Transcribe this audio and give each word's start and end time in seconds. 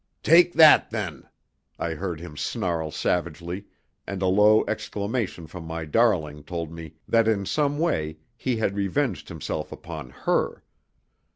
"Take 0.23 0.53
that, 0.53 0.89
then!" 0.89 1.27
I 1.77 1.91
heard 1.93 2.19
him 2.21 2.35
snarl 2.35 2.89
savagely, 2.89 3.65
and 4.07 4.23
a 4.23 4.25
low 4.25 4.65
exclamation 4.67 5.45
from 5.45 5.63
my 5.65 5.85
darling 5.85 6.43
told 6.43 6.71
me 6.71 6.95
that 7.07 7.27
in 7.27 7.45
some 7.45 7.77
way 7.77 8.17
he 8.35 8.55
had 8.55 8.75
revenged 8.75 9.29
himself 9.29 9.71
upon 9.71 10.09
her. 10.09 10.63